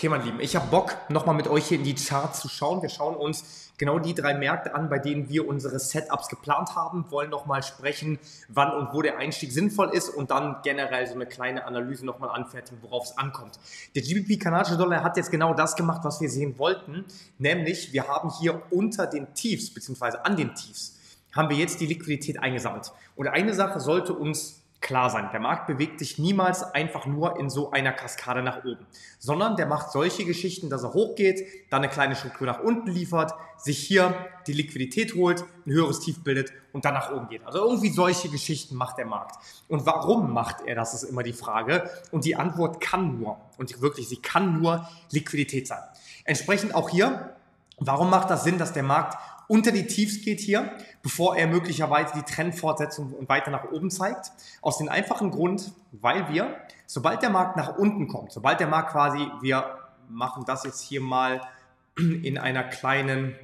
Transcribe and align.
Okay, 0.00 0.08
mein 0.08 0.24
Lieben, 0.24 0.40
ich 0.40 0.56
habe 0.56 0.66
Bock, 0.68 0.96
nochmal 1.10 1.34
mit 1.34 1.46
euch 1.46 1.66
hier 1.66 1.76
in 1.76 1.84
die 1.84 1.94
Charts 1.94 2.40
zu 2.40 2.48
schauen. 2.48 2.80
Wir 2.80 2.88
schauen 2.88 3.14
uns 3.14 3.70
genau 3.76 3.98
die 3.98 4.14
drei 4.14 4.32
Märkte 4.32 4.74
an, 4.74 4.88
bei 4.88 4.98
denen 4.98 5.28
wir 5.28 5.46
unsere 5.46 5.78
Setups 5.78 6.28
geplant 6.28 6.74
haben, 6.74 7.04
wollen 7.10 7.28
nochmal 7.28 7.62
sprechen, 7.62 8.18
wann 8.48 8.72
und 8.72 8.94
wo 8.94 9.02
der 9.02 9.18
Einstieg 9.18 9.52
sinnvoll 9.52 9.90
ist 9.90 10.08
und 10.08 10.30
dann 10.30 10.56
generell 10.62 11.06
so 11.06 11.12
eine 11.12 11.26
kleine 11.26 11.66
Analyse 11.66 12.06
nochmal 12.06 12.30
anfertigen, 12.30 12.78
worauf 12.80 13.04
es 13.04 13.18
ankommt. 13.18 13.58
Der 13.94 14.00
GBP 14.00 14.42
kanadische 14.42 14.78
Dollar 14.78 15.04
hat 15.04 15.18
jetzt 15.18 15.30
genau 15.30 15.52
das 15.52 15.76
gemacht, 15.76 16.00
was 16.02 16.18
wir 16.22 16.30
sehen 16.30 16.58
wollten, 16.58 17.04
nämlich 17.36 17.92
wir 17.92 18.08
haben 18.08 18.30
hier 18.40 18.62
unter 18.70 19.06
den 19.06 19.34
Tiefs, 19.34 19.68
beziehungsweise 19.68 20.24
an 20.24 20.34
den 20.34 20.54
Tiefs, 20.54 20.96
haben 21.36 21.50
wir 21.50 21.58
jetzt 21.58 21.78
die 21.78 21.86
Liquidität 21.86 22.42
eingesammelt. 22.42 22.90
Und 23.16 23.28
eine 23.28 23.52
Sache 23.52 23.80
sollte 23.80 24.14
uns 24.14 24.59
klar 24.80 25.10
sein. 25.10 25.28
Der 25.32 25.40
Markt 25.40 25.66
bewegt 25.66 25.98
sich 25.98 26.18
niemals 26.18 26.62
einfach 26.62 27.06
nur 27.06 27.38
in 27.38 27.50
so 27.50 27.70
einer 27.70 27.92
Kaskade 27.92 28.42
nach 28.42 28.64
oben, 28.64 28.86
sondern 29.18 29.56
der 29.56 29.66
macht 29.66 29.92
solche 29.92 30.24
Geschichten, 30.24 30.70
dass 30.70 30.82
er 30.82 30.94
hochgeht, 30.94 31.44
dann 31.70 31.82
eine 31.82 31.92
kleine 31.92 32.16
Struktur 32.16 32.46
nach 32.46 32.60
unten 32.60 32.90
liefert, 32.90 33.32
sich 33.58 33.78
hier 33.78 34.14
die 34.46 34.54
Liquidität 34.54 35.14
holt, 35.14 35.44
ein 35.66 35.72
höheres 35.72 36.00
Tief 36.00 36.24
bildet 36.24 36.52
und 36.72 36.84
dann 36.84 36.94
nach 36.94 37.12
oben 37.12 37.28
geht. 37.28 37.44
Also 37.44 37.58
irgendwie 37.58 37.90
solche 37.90 38.30
Geschichten 38.30 38.74
macht 38.74 38.96
der 38.96 39.06
Markt. 39.06 39.36
Und 39.68 39.84
warum 39.84 40.32
macht 40.32 40.62
er 40.66 40.74
das, 40.74 40.94
ist 40.94 41.02
immer 41.02 41.22
die 41.22 41.34
Frage. 41.34 41.90
Und 42.10 42.24
die 42.24 42.36
Antwort 42.36 42.80
kann 42.80 43.20
nur, 43.20 43.38
und 43.58 43.80
wirklich, 43.82 44.08
sie 44.08 44.16
kann 44.16 44.60
nur 44.60 44.88
Liquidität 45.10 45.66
sein. 45.66 45.82
Entsprechend 46.24 46.74
auch 46.74 46.88
hier, 46.88 47.34
warum 47.78 48.08
macht 48.08 48.30
das 48.30 48.44
Sinn, 48.44 48.56
dass 48.56 48.72
der 48.72 48.82
Markt 48.82 49.18
unter 49.50 49.72
die 49.72 49.88
Tiefs 49.88 50.22
geht 50.22 50.38
hier, 50.38 50.70
bevor 51.02 51.36
er 51.36 51.48
möglicherweise 51.48 52.12
die 52.14 52.22
Trendfortsetzung 52.22 53.28
weiter 53.28 53.50
nach 53.50 53.64
oben 53.72 53.90
zeigt. 53.90 54.30
Aus 54.62 54.78
dem 54.78 54.88
einfachen 54.88 55.32
Grund, 55.32 55.72
weil 55.90 56.28
wir, 56.28 56.56
sobald 56.86 57.20
der 57.22 57.30
Markt 57.30 57.56
nach 57.56 57.76
unten 57.76 58.06
kommt, 58.06 58.30
sobald 58.30 58.60
der 58.60 58.68
Markt 58.68 58.92
quasi, 58.92 59.26
wir 59.40 59.76
machen 60.08 60.44
das 60.46 60.62
jetzt 60.62 60.80
hier 60.82 61.00
mal 61.00 61.40
in 61.98 62.38
einer 62.38 62.62
kleinen 62.62 63.34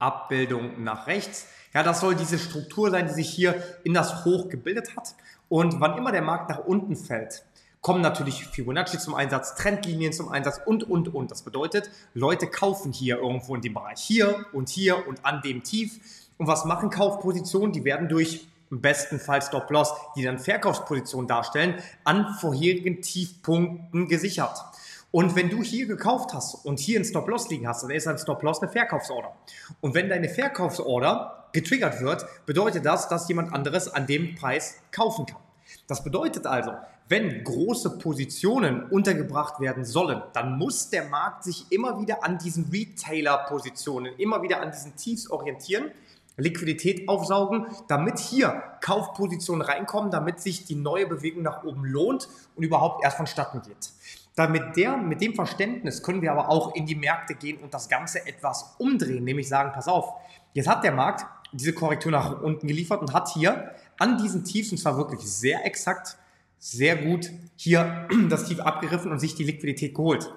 Abbildung 0.00 0.82
nach 0.82 1.06
rechts. 1.06 1.46
Ja, 1.72 1.84
das 1.84 2.00
soll 2.00 2.16
diese 2.16 2.40
Struktur 2.40 2.90
sein, 2.90 3.06
die 3.06 3.12
sich 3.12 3.30
hier 3.30 3.62
in 3.84 3.94
das 3.94 4.24
Hoch 4.24 4.48
gebildet 4.48 4.96
hat. 4.96 5.14
Und 5.48 5.80
wann 5.80 5.96
immer 5.96 6.10
der 6.10 6.22
Markt 6.22 6.50
nach 6.50 6.64
unten 6.64 6.96
fällt, 6.96 7.44
kommen 7.84 8.00
natürlich 8.00 8.46
Fibonacci 8.46 8.98
zum 8.98 9.14
Einsatz, 9.14 9.56
Trendlinien 9.56 10.14
zum 10.14 10.30
Einsatz 10.30 10.58
und, 10.64 10.84
und, 10.84 11.14
und. 11.14 11.30
Das 11.30 11.42
bedeutet, 11.42 11.90
Leute 12.14 12.46
kaufen 12.46 12.92
hier 12.92 13.18
irgendwo 13.18 13.54
in 13.54 13.60
dem 13.60 13.74
Bereich 13.74 14.00
hier 14.00 14.46
und 14.54 14.70
hier 14.70 15.06
und 15.06 15.22
an 15.22 15.42
dem 15.42 15.62
Tief. 15.62 16.00
Und 16.38 16.46
was 16.46 16.64
machen 16.64 16.88
Kaufpositionen? 16.88 17.74
Die 17.74 17.84
werden 17.84 18.08
durch 18.08 18.48
im 18.70 18.80
besten 18.80 19.20
Fall 19.20 19.42
Stop-Loss, 19.42 19.92
die 20.16 20.22
dann 20.22 20.38
Verkaufspositionen 20.38 21.28
darstellen, 21.28 21.74
an 22.04 22.34
vorherigen 22.40 23.02
Tiefpunkten 23.02 24.08
gesichert. 24.08 24.64
Und 25.10 25.36
wenn 25.36 25.50
du 25.50 25.62
hier 25.62 25.86
gekauft 25.86 26.32
hast 26.32 26.64
und 26.64 26.78
hier 26.78 26.96
einen 26.96 27.04
Stop-Loss 27.04 27.50
liegen 27.50 27.68
hast, 27.68 27.82
dann 27.82 27.90
ist 27.90 28.08
ein 28.08 28.16
Stop-Loss 28.16 28.62
eine 28.62 28.72
Verkaufsorder. 28.72 29.36
Und 29.82 29.94
wenn 29.94 30.08
deine 30.08 30.30
Verkaufsorder 30.30 31.50
getriggert 31.52 32.00
wird, 32.00 32.24
bedeutet 32.46 32.86
das, 32.86 33.08
dass 33.08 33.28
jemand 33.28 33.52
anderes 33.52 33.92
an 33.92 34.06
dem 34.06 34.36
Preis 34.36 34.76
kaufen 34.90 35.26
kann. 35.26 35.43
Das 35.86 36.02
bedeutet 36.02 36.46
also, 36.46 36.72
wenn 37.08 37.44
große 37.44 37.98
Positionen 37.98 38.84
untergebracht 38.84 39.60
werden 39.60 39.84
sollen, 39.84 40.22
dann 40.32 40.56
muss 40.56 40.88
der 40.88 41.08
Markt 41.08 41.44
sich 41.44 41.66
immer 41.70 42.00
wieder 42.00 42.24
an 42.24 42.38
diesen 42.38 42.70
Retailer-Positionen, 42.72 44.14
immer 44.16 44.42
wieder 44.42 44.62
an 44.62 44.70
diesen 44.70 44.96
Tiefs 44.96 45.30
orientieren, 45.30 45.90
Liquidität 46.36 47.08
aufsaugen, 47.08 47.66
damit 47.86 48.18
hier 48.18 48.62
Kaufpositionen 48.80 49.62
reinkommen, 49.62 50.10
damit 50.10 50.40
sich 50.40 50.64
die 50.64 50.74
neue 50.74 51.06
Bewegung 51.06 51.42
nach 51.42 51.62
oben 51.62 51.84
lohnt 51.84 52.28
und 52.56 52.64
überhaupt 52.64 53.04
erst 53.04 53.18
vonstatten 53.18 53.62
geht. 53.62 53.92
Damit 54.34 54.76
der, 54.76 54.96
mit 54.96 55.20
dem 55.20 55.34
Verständnis 55.34 56.02
können 56.02 56.22
wir 56.22 56.32
aber 56.32 56.48
auch 56.48 56.74
in 56.74 56.86
die 56.86 56.96
Märkte 56.96 57.34
gehen 57.34 57.58
und 57.58 57.72
das 57.72 57.88
Ganze 57.88 58.26
etwas 58.26 58.74
umdrehen, 58.78 59.22
nämlich 59.22 59.48
sagen, 59.48 59.70
pass 59.72 59.86
auf, 59.86 60.14
jetzt 60.54 60.68
hat 60.68 60.82
der 60.82 60.92
Markt 60.92 61.24
diese 61.52 61.72
Korrektur 61.72 62.10
nach 62.10 62.42
unten 62.42 62.66
geliefert 62.66 63.00
und 63.00 63.12
hat 63.12 63.28
hier 63.28 63.70
an 63.98 64.18
diesen 64.18 64.44
Tiefs, 64.44 64.70
und 64.72 64.78
zwar 64.78 64.96
wirklich 64.96 65.20
sehr 65.20 65.64
exakt, 65.64 66.16
sehr 66.58 66.96
gut 66.96 67.30
hier 67.56 68.08
das 68.28 68.46
Tief 68.46 68.60
abgeriffen 68.60 69.10
und 69.10 69.18
sich 69.18 69.34
die 69.34 69.44
Liquidität 69.44 69.94
geholt. 69.94 70.32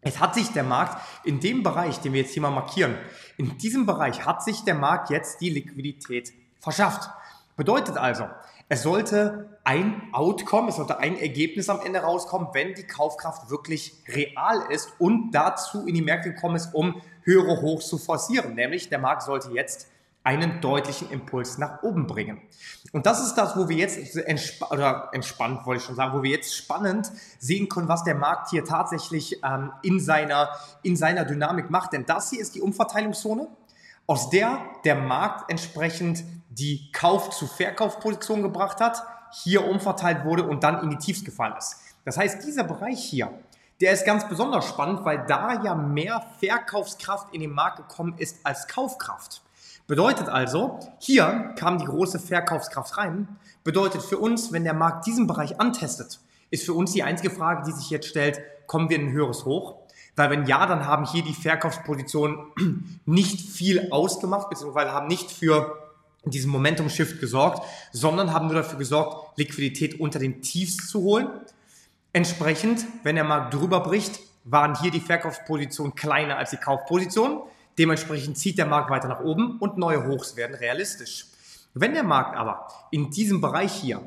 Es 0.00 0.20
hat 0.20 0.34
sich 0.34 0.48
der 0.50 0.64
Markt 0.64 1.02
in 1.24 1.40
dem 1.40 1.62
Bereich, 1.62 1.98
den 1.98 2.12
wir 2.12 2.20
jetzt 2.20 2.32
hier 2.32 2.42
mal 2.42 2.50
markieren, 2.50 2.96
in 3.38 3.56
diesem 3.58 3.86
Bereich 3.86 4.26
hat 4.26 4.44
sich 4.44 4.62
der 4.64 4.74
Markt 4.74 5.10
jetzt 5.10 5.40
die 5.40 5.48
Liquidität 5.48 6.32
verschafft. 6.60 7.08
Bedeutet 7.56 7.96
also, 7.96 8.26
es 8.68 8.82
sollte 8.82 9.58
ein 9.64 10.08
Outcome, 10.12 10.68
es 10.68 10.76
sollte 10.76 10.98
ein 10.98 11.18
Ergebnis 11.18 11.68
am 11.68 11.80
Ende 11.80 12.00
rauskommen, 12.00 12.48
wenn 12.52 12.74
die 12.74 12.86
Kaufkraft 12.86 13.50
wirklich 13.50 13.94
real 14.08 14.64
ist 14.70 14.92
und 14.98 15.30
dazu 15.32 15.86
in 15.86 15.94
die 15.94 16.02
Märkte 16.02 16.32
gekommen 16.32 16.56
ist, 16.56 16.74
um 16.74 17.00
höhere 17.22 17.60
Hochs 17.60 17.88
zu 17.88 17.98
forcieren. 17.98 18.54
Nämlich 18.54 18.88
der 18.88 18.98
Markt 18.98 19.22
sollte 19.22 19.50
jetzt 19.52 19.88
einen 20.24 20.62
deutlichen 20.62 21.10
Impuls 21.10 21.58
nach 21.58 21.82
oben 21.82 22.06
bringen. 22.06 22.40
Und 22.92 23.04
das 23.04 23.24
ist 23.24 23.34
das, 23.34 23.56
wo 23.56 23.68
wir 23.68 23.76
jetzt 23.76 24.16
entsp 24.16 24.62
oder 24.70 25.10
entspannt, 25.12 25.66
wollte 25.66 25.80
ich 25.80 25.86
schon 25.86 25.94
sagen, 25.94 26.16
wo 26.18 26.22
wir 26.22 26.30
jetzt 26.30 26.56
spannend 26.56 27.12
sehen 27.38 27.68
können, 27.68 27.88
was 27.88 28.04
der 28.04 28.14
Markt 28.14 28.48
hier 28.50 28.64
tatsächlich 28.64 29.42
ähm, 29.44 29.70
in, 29.82 30.00
seiner, 30.00 30.48
in 30.82 30.96
seiner 30.96 31.26
Dynamik 31.26 31.68
macht. 31.70 31.92
Denn 31.92 32.06
das 32.06 32.30
hier 32.30 32.40
ist 32.40 32.54
die 32.54 32.62
Umverteilungszone, 32.62 33.48
aus 34.06 34.30
der 34.30 34.60
der 34.84 34.96
Markt 34.96 35.50
entsprechend 35.50 36.24
die 36.48 36.90
Kauf- 36.92 37.30
zu 37.30 37.46
Verkaufposition 37.46 38.42
gebracht 38.42 38.80
hat, 38.80 39.02
hier 39.32 39.66
umverteilt 39.66 40.24
wurde 40.24 40.44
und 40.44 40.64
dann 40.64 40.82
in 40.82 40.90
die 40.90 40.98
Tiefs 40.98 41.24
gefallen 41.24 41.54
ist. 41.58 41.80
Das 42.04 42.16
heißt, 42.16 42.44
dieser 42.44 42.64
Bereich 42.64 43.02
hier, 43.02 43.30
der 43.80 43.92
ist 43.92 44.06
ganz 44.06 44.26
besonders 44.28 44.68
spannend, 44.68 45.04
weil 45.04 45.26
da 45.26 45.62
ja 45.62 45.74
mehr 45.74 46.24
Verkaufskraft 46.38 47.34
in 47.34 47.40
den 47.40 47.52
Markt 47.52 47.76
gekommen 47.76 48.14
ist 48.18 48.38
als 48.44 48.68
Kaufkraft. 48.68 49.43
Bedeutet 49.86 50.28
also, 50.28 50.78
hier 50.98 51.52
kam 51.56 51.78
die 51.78 51.84
große 51.84 52.18
Verkaufskraft 52.18 52.96
rein. 52.96 53.28
Bedeutet 53.64 54.02
für 54.02 54.18
uns, 54.18 54.50
wenn 54.50 54.64
der 54.64 54.72
Markt 54.72 55.06
diesen 55.06 55.26
Bereich 55.26 55.60
antestet, 55.60 56.20
ist 56.50 56.64
für 56.64 56.72
uns 56.72 56.92
die 56.92 57.02
einzige 57.02 57.30
Frage, 57.30 57.64
die 57.66 57.72
sich 57.72 57.90
jetzt 57.90 58.08
stellt, 58.08 58.40
kommen 58.66 58.88
wir 58.88 58.96
in 58.96 59.08
ein 59.08 59.12
höheres 59.12 59.44
Hoch? 59.44 59.76
Weil 60.16 60.30
wenn 60.30 60.46
ja, 60.46 60.64
dann 60.66 60.86
haben 60.86 61.04
hier 61.04 61.22
die 61.22 61.34
Verkaufspositionen 61.34 62.38
nicht 63.04 63.40
viel 63.40 63.90
ausgemacht, 63.90 64.48
beziehungsweise 64.48 64.92
haben 64.92 65.08
nicht 65.08 65.30
für 65.30 65.76
diesen 66.24 66.50
Momentum-Shift 66.50 67.20
gesorgt, 67.20 67.66
sondern 67.92 68.32
haben 68.32 68.46
nur 68.46 68.56
dafür 68.56 68.78
gesorgt, 68.78 69.38
Liquidität 69.38 70.00
unter 70.00 70.18
den 70.18 70.40
Tiefs 70.40 70.88
zu 70.88 71.02
holen. 71.02 71.28
Entsprechend, 72.12 72.86
wenn 73.02 73.16
der 73.16 73.24
Markt 73.24 73.52
drüber 73.52 73.80
bricht, 73.80 74.20
waren 74.44 74.78
hier 74.80 74.90
die 74.90 75.00
Verkaufspositionen 75.00 75.94
kleiner 75.94 76.38
als 76.38 76.50
die 76.50 76.56
Kaufpositionen. 76.56 77.40
Dementsprechend 77.78 78.38
zieht 78.38 78.58
der 78.58 78.66
Markt 78.66 78.90
weiter 78.90 79.08
nach 79.08 79.20
oben 79.20 79.58
und 79.58 79.78
neue 79.78 80.06
Hochs 80.06 80.36
werden 80.36 80.54
realistisch. 80.54 81.26
Wenn 81.74 81.94
der 81.94 82.04
Markt 82.04 82.36
aber 82.36 82.68
in 82.90 83.10
diesem 83.10 83.40
Bereich 83.40 83.72
hier 83.72 84.00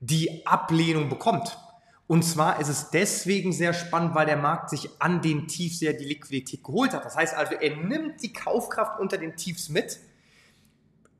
die 0.00 0.46
Ablehnung 0.46 1.08
bekommt, 1.08 1.58
und 2.06 2.24
zwar 2.24 2.60
ist 2.60 2.68
es 2.68 2.90
deswegen 2.90 3.52
sehr 3.52 3.72
spannend, 3.72 4.16
weil 4.16 4.26
der 4.26 4.36
Markt 4.36 4.70
sich 4.70 4.90
an 4.98 5.22
den 5.22 5.46
Tiefs 5.46 5.78
sehr 5.78 5.92
die 5.92 6.04
Liquidität 6.04 6.64
geholt 6.64 6.92
hat. 6.92 7.04
Das 7.04 7.16
heißt 7.16 7.36
also, 7.36 7.54
er 7.54 7.76
nimmt 7.76 8.22
die 8.22 8.32
Kaufkraft 8.32 8.98
unter 8.98 9.16
den 9.16 9.36
Tiefs 9.36 9.68
mit, 9.68 10.00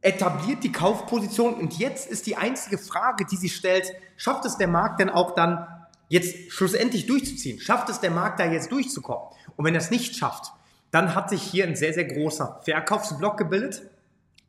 etabliert 0.00 0.64
die 0.64 0.72
Kaufposition 0.72 1.54
und 1.54 1.78
jetzt 1.78 2.10
ist 2.10 2.26
die 2.26 2.36
einzige 2.36 2.78
Frage, 2.78 3.24
die 3.24 3.36
sich 3.36 3.54
stellt, 3.54 3.92
schafft 4.16 4.44
es 4.46 4.56
der 4.56 4.66
Markt 4.66 4.98
denn 4.98 5.10
auch 5.10 5.34
dann 5.34 5.66
jetzt 6.08 6.50
schlussendlich 6.50 7.06
durchzuziehen? 7.06 7.60
Schafft 7.60 7.88
es 7.88 8.00
der 8.00 8.10
Markt 8.10 8.40
da 8.40 8.46
jetzt 8.50 8.72
durchzukommen? 8.72 9.28
Und 9.56 9.64
wenn 9.64 9.74
er 9.74 9.80
es 9.80 9.90
nicht 9.90 10.16
schafft, 10.16 10.52
dann 10.90 11.14
hat 11.14 11.30
sich 11.30 11.42
hier 11.42 11.66
ein 11.66 11.76
sehr, 11.76 11.92
sehr 11.92 12.04
großer 12.04 12.60
Verkaufsblock 12.64 13.36
gebildet. 13.36 13.82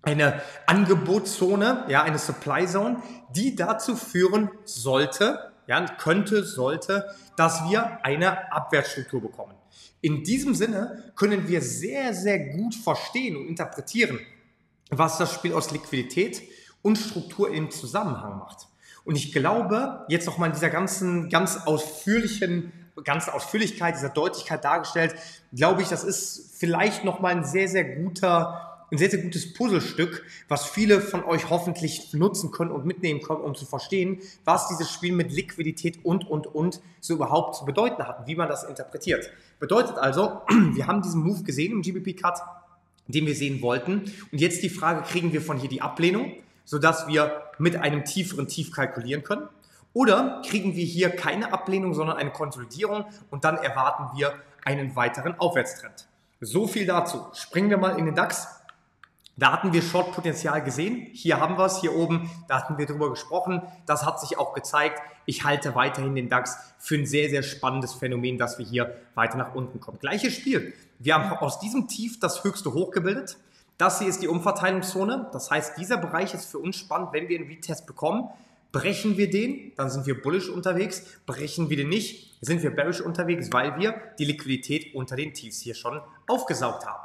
Eine 0.04 0.42
Angebotszone, 0.66 1.86
ja, 1.88 2.02
eine 2.02 2.18
Supply 2.18 2.66
Zone, 2.66 3.02
die 3.36 3.56
dazu 3.56 3.96
führen 3.96 4.50
sollte, 4.66 5.52
ja, 5.68 5.86
könnte, 5.86 6.44
sollte, 6.44 7.06
dass 7.38 7.70
wir 7.70 8.04
eine 8.04 8.52
Abwärtsstruktur 8.52 9.22
bekommen. 9.22 9.54
In 10.02 10.24
diesem 10.24 10.56
Sinne 10.56 11.12
können 11.16 11.48
wir 11.48 11.62
sehr, 11.62 12.16
sehr 12.16 12.40
gut 12.40 12.74
verstehen 12.74 13.36
und 13.36 13.48
interpretieren, 13.48 14.20
was 14.90 15.20
das 15.20 15.32
Spiel 15.32 15.54
aus 15.54 15.72
Liquidität 15.72 16.42
und 16.82 16.98
Struktur 16.98 17.54
im 17.54 17.70
Zusammenhang 17.70 18.40
macht. 18.40 18.68
Und 19.04 19.16
ich 19.16 19.32
glaube, 19.32 20.06
jetzt 20.10 20.26
nochmal 20.26 20.50
in 20.50 20.56
dieser 20.56 20.70
ganzen, 20.70 21.30
ganz 21.30 21.58
ausführlichen 21.66 22.74
ganze 23.04 23.34
Ausführlichkeit, 23.34 23.96
dieser 23.96 24.10
Deutlichkeit 24.10 24.64
dargestellt, 24.64 25.16
glaube 25.54 25.82
ich, 25.82 25.90
das 25.90 26.04
ist 26.04 26.56
vielleicht 26.58 27.04
nochmal 27.04 27.36
ein 27.36 27.46
sehr, 27.46 27.68
sehr 27.68 27.84
guter, 27.84 28.86
ein 28.92 28.98
sehr, 28.98 29.10
sehr 29.10 29.22
gutes 29.22 29.54
Puzzlestück, 29.54 30.26
was 30.48 30.66
viele 30.66 31.02
von 31.02 31.24
euch 31.24 31.50
hoffentlich 31.50 32.14
nutzen 32.14 32.52
können 32.52 32.72
und 32.72 32.86
mitnehmen 32.86 33.22
können, 33.22 33.42
um 33.42 33.56
zu 33.56 33.66
verstehen, 33.66 34.20
was 34.46 34.68
dieses 34.68 34.92
Spiel 34.92 35.14
mit 35.14 35.32
Liquidität 35.32 36.04
und, 36.04 36.30
und, 36.30 36.48
und 36.48 36.82
so 37.00 37.14
überhaupt 37.14 37.56
zu 37.56 37.66
bedeuten 37.66 38.06
hat, 38.08 38.28
wie 38.28 38.36
man 38.36 38.50
das 38.50 38.64
interpretiert. 38.64 39.30
Bedeutet 39.60 39.98
also, 39.98 40.42
wir 40.74 40.88
haben 40.88 41.02
diesen 41.02 41.24
Move 41.24 41.44
gesehen 41.44 41.72
im 41.72 41.82
GBP-Cut, 41.82 42.42
den 43.08 43.26
wir 43.26 43.36
sehen 43.36 43.62
wollten. 43.62 44.12
Und 44.32 44.42
jetzt 44.42 44.64
die 44.64 44.70
Frage, 44.70 45.02
kriegen 45.04 45.34
wir 45.34 45.42
von 45.42 45.58
hier 45.58 45.70
die 45.70 45.82
Ablehnung, 45.82 46.34
sodass 46.66 47.08
wir 47.08 47.44
mit 47.58 47.76
einem 47.76 48.06
tieferen 48.06 48.48
Tief 48.48 48.72
kalkulieren 48.72 49.24
können? 49.24 49.48
Oder 49.94 50.42
kriegen 50.46 50.76
wir 50.76 50.86
hier 50.86 51.10
keine 51.10 51.54
Ablehnung, 51.54 51.94
sondern 51.94 52.18
eine 52.18 52.32
Konsolidierung 52.32 53.06
und 53.30 53.44
dann 53.44 53.58
erwarten 53.58 54.18
wir 54.18 54.34
einen 54.64 54.96
weiteren 54.96 55.40
Aufwärtstrend. 55.40 56.08
So 56.40 56.68
viel 56.68 56.86
dazu. 56.86 57.26
Springen 57.34 57.70
wir 57.70 57.78
mal 57.78 58.00
in 58.00 58.06
den 58.06 58.16
DAX. 58.16 58.48
Da 59.38 59.52
hatten 59.52 59.74
wir 59.74 59.82
Short-Potenzial 59.82 60.64
gesehen. 60.64 61.08
Hier 61.14 61.40
haben 61.40 61.58
wir 61.58 61.66
es, 61.66 61.80
hier 61.80 61.96
oben, 61.96 62.30
da 62.48 62.58
hatten 62.58 62.78
wir 62.78 62.86
drüber 62.86 63.10
gesprochen. 63.10 63.62
Das 63.86 64.06
hat 64.06 64.20
sich 64.20 64.38
auch 64.38 64.54
gezeigt. 64.54 65.02
Ich 65.26 65.44
halte 65.44 65.76
weiterhin 65.76 66.16
den 66.16 66.30
DAX 66.30 66.58
für 66.80 66.96
ein 66.96 67.06
sehr, 67.06 67.30
sehr 67.30 67.44
spannendes 67.44 67.94
Phänomen, 67.94 68.38
dass 68.38 68.60
wir 68.60 68.66
hier 68.66 68.96
weiter 69.16 69.38
nach 69.38 69.56
unten 69.56 69.80
kommen. 69.80 70.00
Gleiches 70.00 70.34
Spiel. 70.34 70.74
Wir 71.00 71.16
haben 71.16 71.32
aus 71.38 71.60
diesem 71.60 71.88
Tief 71.88 72.20
das 72.20 72.44
höchste 72.44 72.74
Hoch 72.74 72.92
gebildet. 72.92 73.38
Das 73.78 74.00
hier 74.00 74.08
ist 74.08 74.22
die 74.22 74.28
Umverteilungszone. 74.28 75.30
Das 75.32 75.50
heißt, 75.50 75.78
dieser 75.78 75.98
Bereich 75.98 76.34
ist 76.34 76.46
für 76.46 76.60
uns 76.60 76.76
spannend, 76.76 77.14
wenn 77.14 77.28
wir 77.28 77.40
einen 77.40 77.48
Retest 77.48 77.88
bekommen. 77.88 78.30
Brechen 78.72 79.18
wir 79.18 79.30
den, 79.30 79.74
dann 79.76 79.90
sind 79.90 80.06
wir 80.06 80.22
bullish 80.22 80.50
unterwegs. 80.50 81.04
Brechen 81.26 81.70
wir 81.70 81.78
den 81.78 81.90
nicht, 81.90 82.38
sind 82.42 82.64
wir 82.64 82.72
bearish 82.72 83.02
unterwegs, 83.02 83.52
weil 83.52 83.78
wir 83.78 83.96
die 84.18 84.26
Liquidität 84.26 84.96
unter 84.96 85.16
den 85.16 85.34
Tiefs 85.34 85.62
hier 85.62 85.76
schon 85.76 86.00
aufgesaugt 86.28 86.86
haben. 86.86 87.04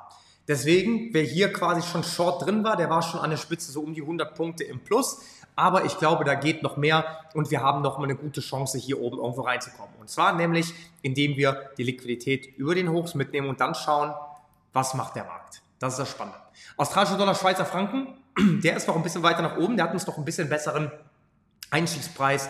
Deswegen, 0.48 1.12
wer 1.12 1.24
hier 1.24 1.52
quasi 1.52 1.82
schon 1.82 2.04
short 2.04 2.46
drin 2.46 2.62
war, 2.62 2.76
der 2.76 2.88
war 2.88 3.02
schon 3.02 3.18
an 3.18 3.30
der 3.30 3.36
Spitze 3.36 3.72
so 3.72 3.80
um 3.80 3.94
die 3.94 4.02
100 4.02 4.34
Punkte 4.36 4.62
im 4.62 4.78
Plus. 4.78 5.20
Aber 5.56 5.84
ich 5.86 5.98
glaube, 5.98 6.24
da 6.24 6.34
geht 6.34 6.62
noch 6.62 6.76
mehr 6.76 7.04
und 7.34 7.50
wir 7.50 7.62
haben 7.62 7.82
noch 7.82 7.98
mal 7.98 8.04
eine 8.04 8.14
gute 8.14 8.40
Chance, 8.40 8.78
hier 8.78 9.00
oben 9.00 9.18
irgendwo 9.18 9.40
reinzukommen. 9.40 9.94
Und 9.98 10.08
zwar 10.08 10.34
nämlich, 10.34 10.72
indem 11.02 11.36
wir 11.36 11.70
die 11.78 11.82
Liquidität 11.82 12.56
über 12.58 12.74
den 12.74 12.90
Hochs 12.90 13.14
mitnehmen 13.14 13.48
und 13.48 13.60
dann 13.60 13.74
schauen, 13.74 14.14
was 14.72 14.94
macht 14.94 15.16
der 15.16 15.24
Markt. 15.24 15.62
Das 15.78 15.94
ist 15.94 15.98
das 15.98 16.10
Spannende. 16.10 16.38
Australischer 16.76 17.16
Dollar, 17.16 17.34
Schweizer 17.34 17.64
Franken, 17.64 18.08
der 18.62 18.76
ist 18.76 18.86
noch 18.86 18.96
ein 18.96 19.02
bisschen 19.02 19.22
weiter 19.22 19.42
nach 19.42 19.56
oben. 19.56 19.76
Der 19.76 19.86
hat 19.86 19.94
uns 19.94 20.06
noch 20.06 20.18
ein 20.18 20.24
bisschen 20.24 20.48
besseren 20.48 20.92
Einstiegspreis 21.70 22.48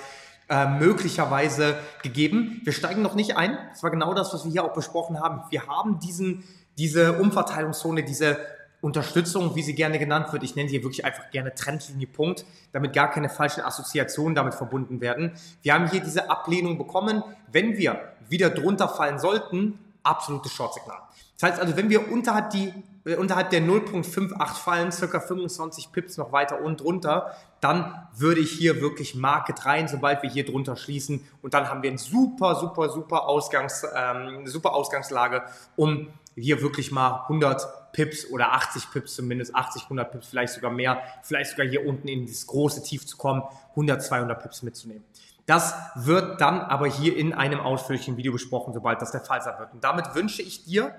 äh, 0.49 0.67
möglicherweise 0.67 1.77
gegeben. 2.03 2.61
Wir 2.65 2.73
steigen 2.73 3.03
noch 3.03 3.15
nicht 3.15 3.37
ein. 3.37 3.59
Das 3.71 3.83
war 3.83 3.91
genau 3.91 4.15
das, 4.15 4.33
was 4.33 4.45
wir 4.45 4.53
hier 4.53 4.65
auch 4.65 4.73
besprochen 4.73 5.21
haben. 5.21 5.43
Wir 5.51 5.67
haben 5.67 5.99
diesen 5.99 6.45
diese 6.79 7.15
Umverteilungszone, 7.15 8.03
diese 8.03 8.39
Unterstützung, 8.81 9.57
wie 9.57 9.63
sie 9.63 9.75
gerne 9.75 9.99
genannt 9.99 10.33
wird, 10.33 10.43
ich 10.43 10.55
nenne 10.55 10.69
sie 10.69 10.83
wirklich 10.83 11.05
einfach 11.05 11.31
gerne 11.31 11.55
Trendlinie 11.55 12.07
Punkt, 12.07 12.45
damit 12.73 12.93
gar 12.93 13.11
keine 13.11 13.29
falschen 13.29 13.63
Assoziationen 13.63 14.35
damit 14.35 14.55
verbunden 14.55 15.01
werden. 15.01 15.33
Wir 15.63 15.75
haben 15.75 15.91
hier 15.91 16.01
diese 16.01 16.29
Ablehnung 16.31 16.77
bekommen. 16.77 17.23
Wenn 17.51 17.77
wir 17.79 18.13
wieder 18.29 18.51
drunter 18.51 18.89
fallen 18.89 19.19
sollten, 19.19 19.79
absolutes 20.03 20.53
Short-Signal. 20.53 20.99
Das 21.39 21.51
heißt 21.51 21.61
also, 21.61 21.77
wenn 21.77 21.89
wir 21.89 22.13
unterhalb, 22.13 22.51
die, 22.51 22.73
unterhalb 23.15 23.51
der 23.51 23.63
0.58 23.63 24.55
fallen, 24.57 24.91
circa 24.91 25.21
25 25.21 25.93
Pips 25.93 26.17
noch 26.17 26.33
weiter 26.33 26.61
und 26.61 26.81
drunter, 26.81 27.37
dann 27.61 28.09
würde 28.17 28.41
ich 28.41 28.51
hier 28.51 28.81
wirklich 28.81 29.15
Market 29.15 29.65
rein, 29.65 29.87
sobald 29.87 30.25
wir 30.25 30.31
hier 30.31 30.45
drunter 30.45 30.75
schließen. 30.75 31.25
Und 31.41 31.55
dann 31.55 31.69
haben 31.69 31.85
wir 31.85 31.91
eine 31.91 31.99
super, 31.99 32.57
super, 32.57 32.89
super, 32.89 33.29
Ausgangs, 33.29 33.87
ähm, 33.95 34.47
super 34.47 34.75
Ausgangslage, 34.75 35.45
um 35.77 36.09
hier 36.35 36.61
wirklich 36.61 36.91
mal 36.91 37.23
100 37.29 37.93
Pips 37.93 38.29
oder 38.31 38.53
80 38.53 38.91
Pips 38.91 39.15
zumindest, 39.15 39.55
80, 39.55 39.85
100 39.85 40.11
Pips, 40.11 40.27
vielleicht 40.27 40.55
sogar 40.55 40.73
mehr, 40.73 41.01
vielleicht 41.23 41.53
sogar 41.53 41.67
hier 41.67 41.87
unten 41.87 42.09
in 42.09 42.27
das 42.27 42.47
große 42.47 42.83
Tief 42.83 43.07
zu 43.07 43.17
kommen, 43.17 43.43
100, 43.71 44.03
200 44.03 44.43
Pips 44.43 44.63
mitzunehmen. 44.63 45.05
Das 45.47 45.75
wird 45.95 46.41
dann 46.41 46.61
aber 46.61 46.89
hier 46.89 47.17
in 47.17 47.33
einem 47.33 47.61
ausführlichen 47.61 48.17
Video 48.17 48.33
besprochen, 48.33 48.75
sobald 48.75 49.01
das 49.01 49.13
der 49.13 49.21
Fall 49.21 49.41
sein 49.43 49.59
wird. 49.61 49.73
Und 49.73 49.85
damit 49.85 50.15
wünsche 50.15 50.43
ich 50.43 50.65
dir 50.65 50.93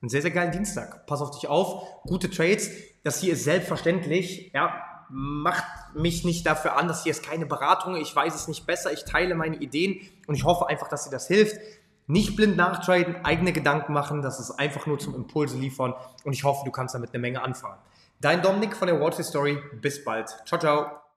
einen 0.00 0.08
sehr, 0.08 0.22
sehr 0.22 0.30
geilen 0.30 0.52
Dienstag. 0.52 1.06
Pass 1.06 1.20
auf 1.20 1.32
dich 1.32 1.48
auf, 1.48 2.02
gute 2.02 2.30
Trades. 2.30 2.70
Das 3.02 3.20
hier 3.20 3.32
ist 3.32 3.44
selbstverständlich, 3.44 4.52
ja, 4.54 4.82
macht 5.10 5.64
mich 5.94 6.24
nicht 6.24 6.46
dafür 6.46 6.76
an, 6.76 6.88
das 6.88 7.02
hier 7.02 7.12
ist 7.12 7.24
keine 7.24 7.46
Beratung, 7.46 7.96
ich 7.96 8.14
weiß 8.14 8.34
es 8.34 8.48
nicht 8.48 8.66
besser, 8.66 8.92
ich 8.92 9.04
teile 9.04 9.34
meine 9.34 9.56
Ideen 9.56 10.00
und 10.26 10.34
ich 10.34 10.44
hoffe 10.44 10.68
einfach, 10.68 10.88
dass 10.88 11.04
dir 11.04 11.10
das 11.10 11.26
hilft. 11.26 11.56
Nicht 12.06 12.36
blind 12.36 12.56
nachtraden, 12.56 13.24
eigene 13.24 13.52
Gedanken 13.52 13.92
machen, 13.92 14.22
das 14.22 14.40
ist 14.40 14.52
einfach 14.52 14.86
nur 14.86 14.98
zum 14.98 15.14
Impulse 15.14 15.58
liefern 15.58 15.94
und 16.24 16.32
ich 16.32 16.44
hoffe, 16.44 16.64
du 16.64 16.70
kannst 16.70 16.94
damit 16.94 17.10
eine 17.12 17.20
Menge 17.20 17.42
anfangen. 17.42 17.78
Dein 18.20 18.42
Dominik 18.42 18.76
von 18.76 18.88
der 18.88 19.00
Wall 19.00 19.12
Street 19.12 19.26
Story, 19.26 19.58
bis 19.80 20.04
bald. 20.04 20.28
Ciao, 20.46 20.58
ciao. 20.58 21.07